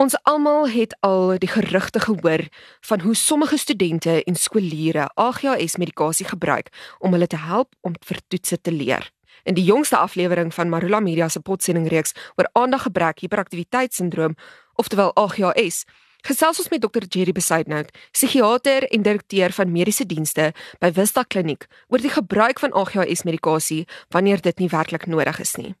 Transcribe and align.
Ons 0.00 0.14
almal 0.24 0.68
het 0.72 0.94
al 1.04 1.34
die 1.38 1.48
gerugte 1.48 2.00
gehoor 2.00 2.46
van 2.80 3.00
hoe 3.00 3.14
sommige 3.14 3.56
studente 3.56 4.24
en 4.24 4.34
skooliere 4.34 5.10
AGHS 5.14 5.76
medikasie 5.76 6.26
gebruik 6.26 6.68
om 6.98 7.12
hulle 7.12 7.26
te 7.26 7.36
help 7.36 7.74
om 7.80 7.92
vir 8.08 8.20
toetse 8.28 8.60
te 8.60 8.72
leer. 8.72 9.10
In 9.44 9.54
die 9.54 9.64
jongste 9.64 9.96
aflewering 9.96 10.54
van 10.54 10.68
Marula 10.68 11.00
Media 11.00 11.28
se 11.28 11.40
potsending 11.40 11.88
reeks 11.92 12.16
oor 12.36 12.48
aandaggebrek 12.52 13.20
hiperaktiwiteitssindroom, 13.20 14.38
oftewel 14.80 15.12
AGHS, 15.20 15.84
gesels 16.24 16.64
ons 16.64 16.72
met 16.72 16.80
Dr. 16.80 17.04
Jerry 17.04 17.36
Besaidnout, 17.36 17.92
psigiater 18.16 18.88
en 18.88 19.04
direkteur 19.04 19.52
van 19.52 19.72
mediese 19.72 20.08
dienste 20.08 20.54
by 20.80 20.92
Vista 20.96 21.28
Kliniek, 21.28 21.68
oor 21.92 22.00
die 22.00 22.16
gebruik 22.16 22.64
van 22.64 22.72
AGHS 22.72 23.28
medikasie 23.28 23.84
wanneer 24.08 24.40
dit 24.40 24.64
nie 24.64 24.72
werklik 24.72 25.06
nodig 25.06 25.44
is 25.44 25.56
nie. 25.60 25.74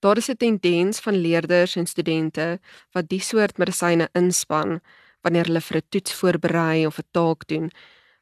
Daar 0.00 0.16
is 0.16 0.28
'n 0.28 0.36
tendens 0.36 1.00
van 1.00 1.14
leerders 1.14 1.76
en 1.76 1.86
studente 1.86 2.60
wat 2.92 3.08
die 3.08 3.20
soort 3.20 3.58
medisyne 3.58 4.08
inspann 4.12 4.80
wanneer 5.20 5.44
hulle 5.44 5.60
vir 5.60 5.76
'n 5.76 5.88
toets 5.88 6.12
voorberei 6.14 6.86
of 6.86 6.98
'n 6.98 7.08
taak 7.10 7.46
doen. 7.46 7.70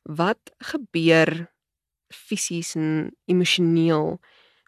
Wat 0.03 0.41
gebeur 0.59 1.51
fisies 2.09 2.75
en 2.75 3.17
emosioneel 3.25 4.21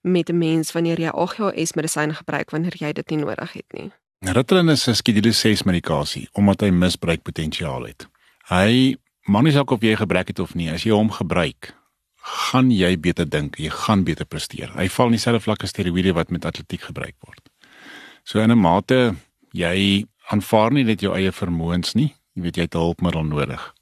met 0.03 0.29
'n 0.29 0.39
mens 0.39 0.73
wanneer 0.73 1.01
jy 1.01 1.09
AGHS 1.09 1.73
medisyne 1.73 2.15
gebruik 2.15 2.51
wanneer 2.51 2.77
jy 2.77 2.93
dit 2.93 3.11
nie 3.11 3.19
nodig 3.19 3.53
het 3.53 3.73
nie? 3.73 3.93
Ritalin 4.21 4.69
is 4.69 4.89
'n 4.89 4.95
skedule 4.95 5.33
6 5.33 5.63
medikasie 5.63 6.29
omdat 6.33 6.61
hy 6.61 6.71
misbruikpotensiaal 6.71 7.85
het. 7.85 8.07
Hy 8.49 8.97
maak 9.23 9.43
nie 9.43 9.53
saak 9.53 9.71
of 9.71 9.83
jy 9.83 9.97
gebrek 9.97 10.29
het 10.29 10.39
of 10.39 10.55
nie, 10.55 10.71
as 10.71 10.83
jy 10.83 10.91
hom 10.91 11.11
gebruik, 11.11 11.75
gaan 12.27 12.73
jy 12.75 12.97
beter 12.99 13.29
dink, 13.29 13.59
jy 13.61 13.71
gaan 13.71 14.03
beter 14.07 14.27
presteer. 14.27 14.73
Hy 14.75 14.89
val 14.91 15.13
in 15.13 15.17
dieselfde 15.17 15.45
vlak 15.45 15.63
as 15.63 15.73
steroïde 15.75 16.15
wat 16.17 16.33
met 16.35 16.47
atletiek 16.49 16.89
gebruik 16.89 17.15
word. 17.27 17.43
So 18.25 18.41
in 18.41 18.51
'n 18.51 18.59
mate 18.59 19.15
jy 19.53 20.07
aanvaar 20.31 20.73
nie 20.73 20.85
net 20.85 21.01
jou 21.01 21.15
eie 21.15 21.31
vermoëns 21.31 21.95
nie, 21.95 22.15
jy 22.35 22.43
weet 22.43 22.57
jy 22.57 22.63
het 22.63 22.75
hulpmiddel 22.75 23.25
nodig. 23.25 23.75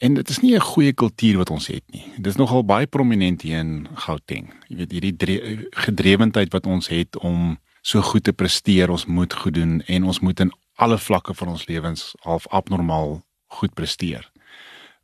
En 0.00 0.14
dit 0.14 0.28
is 0.28 0.40
nie 0.42 0.54
'n 0.54 0.60
goeie 0.60 0.92
kultuur 0.92 1.36
wat 1.36 1.50
ons 1.50 1.66
het 1.66 1.84
nie. 1.92 2.04
Dit 2.16 2.26
is 2.26 2.36
nogal 2.36 2.64
baie 2.64 2.86
prominent 2.86 3.42
hier 3.42 3.58
in 3.58 3.88
Gauteng. 3.94 4.52
Jy 4.68 4.76
weet 4.76 4.92
hierdie 4.92 5.68
gedrewendheid 5.70 6.52
wat 6.52 6.66
ons 6.66 6.88
het 6.88 7.16
om 7.18 7.58
so 7.82 8.00
goed 8.00 8.24
te 8.24 8.32
presteer, 8.32 8.90
ons 8.90 9.06
moet 9.06 9.32
goed 9.32 9.54
doen 9.54 9.82
en 9.86 10.04
ons 10.04 10.20
moet 10.20 10.40
in 10.40 10.52
alle 10.76 10.98
vlakke 10.98 11.34
van 11.34 11.48
ons 11.48 11.66
lewens 11.66 12.14
half 12.20 12.46
abnormaal 12.48 13.22
goed 13.46 13.74
presteer 13.74 14.30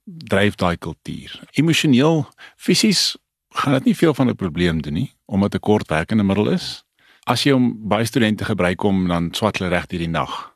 dryf 0.05 0.55
daai 0.55 0.77
kultuur. 0.77 1.41
Emosioneel, 1.53 2.27
fisies 2.57 3.17
gaan 3.53 3.73
dit 3.73 3.85
nie 3.85 3.97
veel 3.97 4.15
van 4.15 4.29
'n 4.29 4.37
probleem 4.37 4.83
doen 4.83 4.93
nie 4.93 5.13
omdat 5.27 5.55
'n 5.55 5.61
kort 5.61 5.89
werkende 5.89 6.23
middel 6.23 6.49
is. 6.51 6.85
As 7.25 7.43
jy 7.43 7.53
hom 7.53 7.89
baie 7.89 8.05
studente 8.05 8.45
gebruik 8.45 8.83
om 8.83 9.09
dan 9.09 9.35
swat 9.35 9.59
hulle 9.59 9.71
reg 9.71 9.85
hierdie 9.89 10.09
nag. 10.09 10.55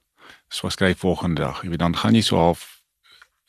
So 0.49 0.69
skryf 0.69 0.99
volgende 0.99 1.41
dag, 1.41 1.63
jy 1.63 1.69
weet 1.69 1.79
dan 1.79 1.97
gaan 1.97 2.15
jy 2.15 2.21
so 2.21 2.37
half 2.37 2.83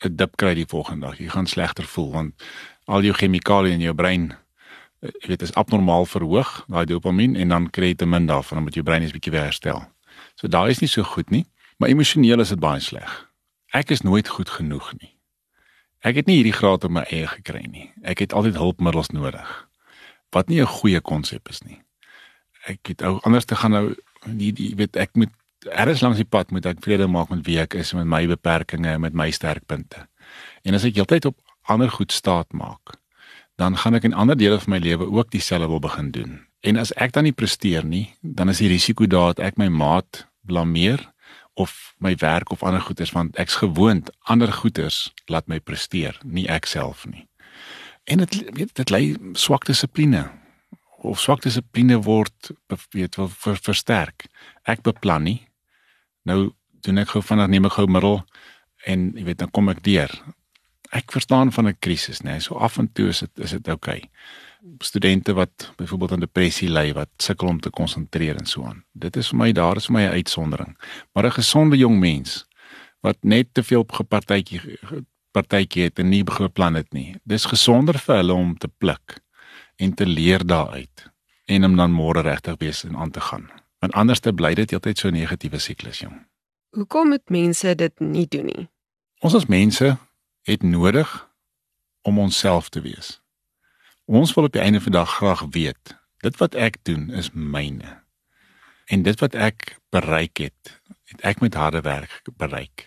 'n 0.04 0.16
dip 0.16 0.36
kry 0.36 0.54
die 0.54 0.66
volgende 0.66 1.06
dag. 1.06 1.18
Jy 1.18 1.28
gaan 1.28 1.46
slegter 1.46 1.84
voel 1.84 2.12
want 2.12 2.42
al 2.86 3.02
jou 3.02 3.14
chemikalieë 3.14 3.72
in 3.72 3.80
jou 3.80 3.94
brein 3.94 4.36
eh, 5.00 5.10
jy 5.20 5.28
weet 5.28 5.42
is 5.42 5.54
abnormaal 5.54 6.06
verhoog, 6.06 6.64
daai 6.68 6.86
dopamien 6.86 7.36
en 7.36 7.48
dan 7.48 7.70
kry 7.70 7.86
jy 7.86 7.94
te 7.94 8.06
min 8.06 8.26
daarvan 8.26 8.58
omdat 8.58 8.74
jou 8.74 8.84
brein 8.84 9.02
is 9.02 9.12
bietjie 9.12 9.32
weer 9.32 9.44
herstel. 9.44 9.84
So 10.34 10.48
daai 10.48 10.70
is 10.70 10.80
nie 10.80 10.88
so 10.88 11.02
goed 11.02 11.30
nie, 11.30 11.46
maar 11.78 11.88
emosioneel 11.88 12.40
is 12.40 12.48
dit 12.48 12.60
baie 12.60 12.80
sleg. 12.80 13.28
Ek 13.72 13.90
is 13.90 14.00
nooit 14.00 14.28
goed 14.28 14.48
genoeg 14.48 14.92
nie. 15.00 15.17
Ek 16.06 16.20
het 16.20 16.26
nie 16.26 16.38
hierdie 16.38 16.54
graad 16.54 16.84
op 16.86 16.94
my 16.94 17.02
eie 17.10 17.26
gekry 17.26 17.64
nie. 17.66 17.88
Ek 18.06 18.22
het 18.22 18.32
altyd 18.32 18.58
hulpmiddels 18.60 19.10
nodig. 19.10 19.48
Wat 20.30 20.48
nie 20.48 20.60
'n 20.60 20.66
goeie 20.66 21.00
konsep 21.00 21.48
is 21.48 21.62
nie. 21.62 21.82
Ek 22.66 22.78
het 22.86 23.02
ou 23.02 23.18
anders 23.22 23.44
te 23.44 23.56
gaan 23.56 23.70
nou 23.70 23.94
die 24.26 24.52
die 24.52 24.74
weet 24.76 24.96
ek 24.96 25.10
moet 25.14 25.32
eers 25.66 26.00
langs 26.00 26.16
die 26.16 26.28
pad 26.28 26.50
moet 26.50 26.66
ek 26.66 26.82
vrede 26.84 27.06
maak 27.06 27.30
met 27.30 27.44
wie 27.46 27.58
ek 27.58 27.74
is 27.74 27.92
met 27.92 28.06
my 28.06 28.26
beperkings 28.26 28.86
en 28.86 29.00
met 29.00 29.14
my 29.14 29.30
sterkpunte. 29.30 30.06
En 30.62 30.74
as 30.74 30.84
ek 30.84 30.94
heeltyd 30.94 31.24
op 31.24 31.36
ander 31.68 31.90
goed 31.90 32.12
staat 32.12 32.52
maak, 32.52 32.98
dan 33.56 33.76
gaan 33.76 33.94
ek 33.98 34.04
in 34.04 34.14
ander 34.14 34.36
dele 34.36 34.60
van 34.60 34.76
my 34.76 34.78
lewe 34.78 35.10
ook 35.10 35.30
dieselfde 35.30 35.68
wil 35.68 35.80
begin 35.80 36.10
doen. 36.10 36.46
En 36.60 36.76
as 36.76 36.92
ek 36.94 37.12
dan 37.12 37.24
nie 37.24 37.32
presteer 37.32 37.84
nie, 37.84 38.14
dan 38.22 38.48
is 38.48 38.58
die 38.62 38.70
risiko 38.70 39.06
daar 39.06 39.34
dat 39.34 39.44
ek 39.52 39.58
my 39.58 39.68
maat 39.68 40.26
blameer 40.46 41.02
of 41.58 41.94
my 41.98 42.14
werk 42.14 42.50
of 42.50 42.62
ander 42.62 42.80
goeders 42.80 43.10
want 43.10 43.36
ek's 43.42 43.58
gewoond 43.62 44.10
ander 44.30 44.52
goeders 44.52 45.12
laat 45.26 45.48
my 45.50 45.58
presteer, 45.60 46.18
nie 46.22 46.46
ek 46.46 46.66
self 46.70 47.06
nie. 47.10 47.26
En 48.06 48.22
dit 48.22 48.36
weet 48.56 48.74
dit 48.78 48.92
lei 48.94 49.16
swak 49.32 49.66
dissipline 49.66 50.28
of 51.02 51.20
swak 51.20 51.42
dissipline 51.42 51.98
word 52.06 52.52
weet 52.94 53.18
wel 53.18 53.28
ver, 53.28 53.58
versterk. 53.62 54.26
Ek 54.62 54.82
beplan 54.86 55.26
nie. 55.26 55.40
Nou 56.22 56.52
doen 56.86 57.02
ek 57.02 57.14
gou 57.14 57.22
vinnig 57.22 57.50
neem 57.50 57.68
ek 57.68 57.78
gou 57.78 57.86
middel 57.90 58.22
en 58.86 59.10
jy 59.18 59.26
weet 59.26 59.42
dan 59.42 59.50
kom 59.50 59.70
ek 59.74 59.82
deur. 59.86 60.12
Ek 60.94 61.12
verstaan 61.12 61.52
van 61.52 61.68
'n 61.68 61.78
krisis, 61.78 62.22
nê. 62.22 62.38
So 62.40 62.56
af 62.56 62.78
en 62.78 62.92
toe 62.92 63.08
is 63.08 63.18
dit 63.18 63.44
is 63.44 63.50
dit 63.50 63.68
oukei. 63.68 63.98
Okay 63.98 64.10
studente 64.78 65.32
wat 65.32 65.72
byvoorbeeld 65.76 66.12
aan 66.12 66.20
depressie 66.20 66.68
ly 66.68 66.92
wat 66.92 67.08
sukkel 67.16 67.48
om 67.48 67.60
te 67.60 67.70
konsentreer 67.70 68.36
en 68.36 68.46
so 68.46 68.64
aan. 68.64 68.84
Dit 68.92 69.16
is 69.16 69.28
vir 69.28 69.38
my 69.38 69.52
daar 69.52 69.76
is 69.76 69.86
vir 69.86 69.94
my 69.94 70.02
'n 70.02 70.12
uitsondering. 70.12 70.78
Maar 71.12 71.26
'n 71.26 71.38
gesonde 71.40 71.76
jong 71.76 71.98
mens 71.98 72.46
wat 73.00 73.16
net 73.20 73.54
te 73.54 73.62
veel 73.62 73.84
gepartytjie 73.86 74.78
partytjie 75.30 75.82
het 75.82 75.98
en 75.98 76.08
nie 76.08 76.24
beplan 76.24 76.74
het 76.74 76.92
nie. 76.92 77.16
Dis 77.24 77.44
gesonder 77.44 77.98
vir 77.98 78.16
hulle 78.16 78.32
om 78.32 78.56
te 78.58 78.68
pluk 78.68 79.20
en 79.76 79.94
te 79.94 80.06
leer 80.06 80.46
daaruit 80.46 81.10
en 81.44 81.64
om 81.64 81.76
dan 81.76 81.92
môre 81.92 82.22
regtig 82.22 82.58
wees 82.58 82.84
en 82.84 82.96
aan 82.96 83.10
te 83.10 83.20
gaan. 83.20 83.50
Want 83.78 83.92
anders 83.92 84.20
te 84.20 84.32
bly 84.32 84.54
dit 84.54 84.70
heeltyd 84.70 84.98
so 84.98 85.08
'n 85.08 85.12
negatiewe 85.12 85.58
siklus, 85.58 85.98
jong. 85.98 86.26
Hoekom 86.70 87.08
moet 87.08 87.30
mense 87.30 87.74
dit 87.74 88.00
nie 88.00 88.26
doen 88.26 88.44
nie? 88.44 88.68
Ons 89.20 89.34
as 89.34 89.46
mense 89.46 89.96
het 90.42 90.62
nodig 90.62 91.28
om 92.02 92.18
onsself 92.18 92.68
te 92.68 92.80
wees. 92.80 93.20
Ons 94.08 94.32
wil 94.34 94.46
op 94.48 94.54
die 94.56 94.62
einde 94.64 94.80
van 94.80 94.92
die 94.92 95.00
dag 95.00 95.10
graag 95.18 95.42
weet, 95.52 95.92
dit 96.24 96.36
wat 96.40 96.54
ek 96.56 96.78
doen 96.88 97.10
is 97.12 97.28
myne. 97.36 97.98
En 98.88 99.02
dit 99.04 99.20
wat 99.20 99.34
ek 99.36 99.74
bereik 99.92 100.40
het, 100.40 100.70
het 101.12 101.20
ek 101.28 101.42
met 101.44 101.58
harde 101.60 101.82
werk 101.84 102.22
bereik. 102.40 102.86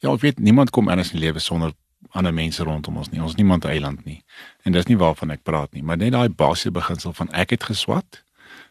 Ja, 0.00 0.14
ek 0.14 0.22
weet 0.24 0.40
niemand 0.40 0.72
kom 0.72 0.88
anders 0.88 1.12
in 1.12 1.20
die 1.20 1.26
lewe 1.26 1.42
sonder 1.44 1.74
ander 2.16 2.32
mense 2.32 2.64
rondom 2.64 2.96
ons 2.96 3.10
nie. 3.12 3.20
Ons 3.20 3.36
niemand 3.36 3.68
eiland 3.68 4.00
nie. 4.08 4.22
En 4.64 4.72
dis 4.72 4.88
nie 4.88 4.96
waarvan 4.96 5.34
ek 5.36 5.44
praat 5.44 5.76
nie, 5.76 5.84
maar 5.84 6.00
net 6.00 6.16
daai 6.16 6.32
basiese 6.32 6.72
beginsel 6.72 7.12
van 7.20 7.28
ek 7.36 7.52
het 7.52 7.68
geswat, 7.68 8.22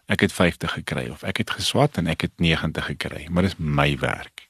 ek 0.10 0.26
het 0.26 0.34
50 0.34 0.74
gekry 0.82 1.06
of 1.14 1.22
ek 1.24 1.44
het 1.46 1.54
geswat 1.54 2.02
en 2.02 2.10
ek 2.10 2.26
het 2.26 2.34
90 2.42 2.90
gekry, 2.96 3.28
maar 3.30 3.46
dis 3.46 3.60
my 3.62 3.94
werk. 4.02 4.48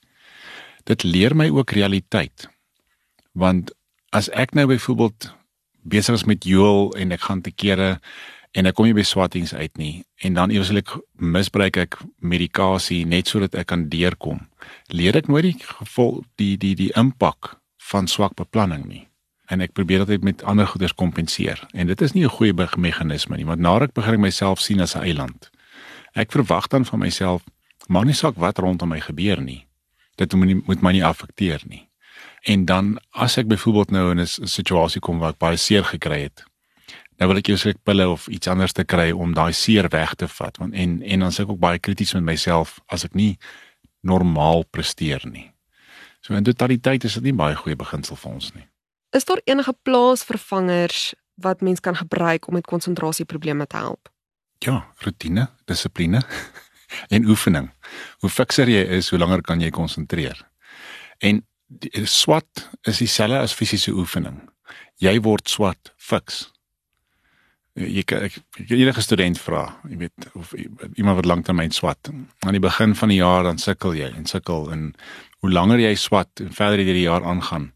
Dit 0.88 1.03
leer 1.03 1.35
my 1.35 1.50
ook 1.51 1.75
realiteit. 1.75 2.47
Want 3.35 3.75
as 4.16 4.31
ek 4.31 4.56
nou 4.56 4.69
byvoorbeeld 4.72 5.34
besig 5.83 6.15
is 6.15 6.25
met 6.25 6.43
Joel 6.45 6.93
en 6.97 7.11
ek 7.11 7.21
gaan 7.27 7.41
te 7.41 7.51
kere 7.51 7.99
en 8.51 8.67
ek 8.67 8.75
kom 8.75 8.85
nie 8.85 8.95
by 8.95 9.05
swattings 9.07 9.53
uit 9.53 9.77
nie 9.77 10.03
en 10.25 10.33
dan 10.33 10.51
eweslik 10.51 10.91
misbruik 11.15 11.77
ek 11.77 11.99
medikasie 12.19 13.05
net 13.05 13.31
sodat 13.31 13.55
ek 13.55 13.71
kan 13.71 13.87
deurkom. 13.89 14.47
Leer 14.87 15.17
ek 15.17 15.27
nooit 15.31 15.51
die 15.51 15.57
gevolg 15.59 16.25
die 16.41 16.57
die 16.57 16.75
die 16.75 16.91
impak 16.99 17.55
van 17.91 18.07
swak 18.07 18.35
beplanning 18.39 18.85
nie. 18.87 19.05
En 19.51 19.63
ek 19.63 19.73
probeer 19.75 20.05
dit 20.07 20.23
met 20.23 20.43
ander 20.47 20.67
goeders 20.67 20.95
kompenseer. 20.95 21.59
En 21.75 21.87
dit 21.87 22.01
is 22.01 22.13
nie 22.13 22.23
'n 22.23 22.29
goeie 22.29 22.53
meganisme 22.77 23.35
nie, 23.35 23.45
want 23.45 23.59
nadat 23.59 23.89
ek 23.89 23.93
begin 23.93 24.19
myself 24.19 24.59
sien 24.59 24.79
as 24.79 24.95
'n 24.95 25.03
eiland. 25.03 25.49
Ek 26.13 26.31
verwag 26.31 26.67
dan 26.67 26.85
van 26.85 26.99
myself, 26.99 27.43
maar 27.87 28.05
nie 28.05 28.13
saak 28.13 28.35
wat 28.35 28.57
rondom 28.57 28.89
my 28.89 28.99
gebeur 28.99 29.41
nie. 29.41 29.67
Dit 30.15 30.33
moet 30.33 30.47
nie, 30.47 30.61
moet 30.65 30.81
my 30.81 30.91
nie 30.91 31.03
affekteer 31.03 31.61
nie. 31.67 31.91
En 32.50 32.66
dan 32.66 32.96
as 33.09 33.38
ek 33.38 33.47
byvoorbeeld 33.47 33.91
nou 33.91 34.12
in 34.12 34.19
'n 34.19 34.47
situasie 34.47 35.02
kom 35.02 35.19
waar 35.19 35.29
ek 35.31 35.38
baie 35.38 35.57
seer 35.57 35.84
gekry 35.84 36.22
het, 36.22 36.44
nou 37.18 37.29
wil 37.29 37.38
ek 37.38 37.47
jouself 37.47 37.75
pille 37.84 38.09
of 38.09 38.28
iets 38.28 38.47
anders 38.47 38.72
te 38.74 38.84
kry 38.84 39.12
om 39.12 39.34
daai 39.34 39.53
seer 39.53 39.90
weg 39.90 40.16
te 40.16 40.28
vat 40.28 40.57
want 40.57 40.74
en 40.74 41.02
en 41.02 41.19
dan 41.19 41.31
sê 41.31 41.44
ek 41.44 41.50
ook 41.50 41.59
baie 41.59 41.79
krities 41.79 42.13
met 42.13 42.24
myself 42.24 42.79
as 42.88 43.06
ek 43.06 43.13
nie 43.13 43.38
normaal 44.02 44.63
presteer 44.63 45.22
nie. 45.29 45.52
So 46.22 46.34
in 46.34 46.44
totaliteit 46.44 47.03
is 47.03 47.14
dit 47.14 47.23
nie 47.23 47.38
baie 47.38 47.55
goeie 47.55 47.76
beginsel 47.76 48.16
vir 48.16 48.32
ons 48.32 48.53
nie. 48.53 48.66
Is 49.11 49.26
daar 49.26 49.41
enige 49.46 49.73
plaasvervangers 49.84 51.14
wat 51.41 51.61
mens 51.61 51.79
kan 51.79 51.96
gebruik 51.96 52.47
om 52.47 52.53
met 52.53 52.66
konsentrasieprobleme 52.66 53.67
te 53.67 53.78
help? 53.78 54.09
Ja, 54.61 54.85
rotine, 55.03 55.47
dissipline 55.66 56.22
en 57.16 57.26
oefening. 57.26 57.72
Hoe 58.22 58.29
fikser 58.29 58.70
jy 58.70 58.84
is, 58.97 59.09
hoe 59.09 59.20
langer 59.20 59.41
kan 59.41 59.61
jy 59.61 59.70
konsentreer. 59.70 60.37
En 61.20 61.41
die 61.79 62.06
swat 62.06 62.70
is 62.88 63.00
dieselfde 63.00 63.40
as 63.40 63.56
fisiese 63.56 63.94
oefening. 63.96 64.41
Jy 65.02 65.18
word 65.23 65.50
swat 65.50 65.94
fiks. 65.97 66.50
Jy 67.79 68.03
kan 68.03 68.28
enige 68.68 69.02
student 69.02 69.40
vra, 69.40 69.64
jy 69.88 70.02
weet 70.03 70.26
of 70.35 70.52
iemand 70.59 71.22
wat 71.22 71.29
lanktermyn 71.29 71.72
swat. 71.72 72.12
Aan 72.44 72.58
die 72.58 72.64
begin 72.64 72.96
van 73.00 73.14
die 73.14 73.22
jaar 73.22 73.47
dan 73.47 73.62
sukkel 73.62 73.96
jy 73.96 74.09
en 74.12 74.28
sukkel 74.28 74.68
en 74.73 74.90
hoe 75.40 75.52
langer 75.52 75.79
jy 75.79 75.94
swat 75.96 76.44
en 76.44 76.52
verder 76.53 76.84
jy 76.84 76.97
die 77.00 77.08
jaar 77.08 77.23
aangaan, 77.23 77.72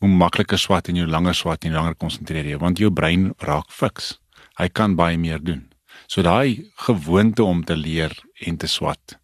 hoe 0.00 0.10
makliker 0.10 0.58
swat 0.58 0.88
en 0.88 1.02
hoe 1.02 1.10
langer 1.10 1.36
swat 1.36 1.68
en 1.68 1.76
langer 1.76 1.98
konsentreer 2.00 2.48
jy 2.48 2.60
want 2.62 2.80
jou 2.80 2.90
brein 2.90 3.34
raak 3.44 3.68
fiks. 3.68 4.16
Hy 4.58 4.70
kan 4.72 4.96
baie 4.98 5.20
meer 5.20 5.42
doen. 5.44 5.66
So 6.08 6.24
daai 6.24 6.64
gewoonte 6.86 7.44
om 7.44 7.60
te 7.68 7.76
leer 7.76 8.16
en 8.46 8.56
te 8.56 8.66
swat 8.66 9.18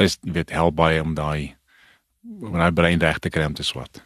is 0.00 0.16
jy 0.22 0.38
weet 0.38 0.54
help 0.54 0.78
baie 0.78 1.02
om 1.02 1.18
daai 1.18 1.56
om 2.22 2.54
haar 2.54 2.72
brein 2.72 3.00
reg 3.00 3.18
te 3.18 3.30
kry 3.30 3.44
om 3.44 3.54
te 3.54 3.62
swat. 3.66 4.02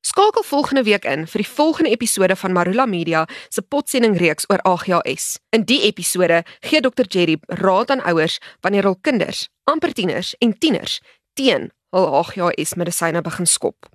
Skakel 0.00 0.42
volgende 0.42 0.82
week 0.82 1.04
in 1.04 1.26
vir 1.28 1.42
die 1.42 1.48
volgende 1.48 1.90
episode 1.92 2.36
van 2.36 2.54
Marula 2.56 2.86
Media 2.88 3.26
se 3.52 3.62
potsending 3.62 4.16
reeks 4.18 4.48
oor 4.48 4.62
AGHS. 4.64 5.36
In 5.52 5.66
die 5.68 5.82
episode 5.84 6.40
gee 6.64 6.80
Dr 6.80 7.04
Jerry 7.04 7.36
raad 7.60 7.90
aan 7.92 8.04
ouers 8.08 8.38
wanneer 8.64 8.88
hul 8.88 8.96
kinders, 9.00 9.48
amper 9.68 9.92
tieners 9.92 10.32
en 10.40 10.56
tieners 10.58 11.00
teen 11.36 11.68
hul 11.92 12.08
AGHS 12.22 12.74
medisyne 12.80 13.20
begin 13.22 13.46
skop. 13.46 13.90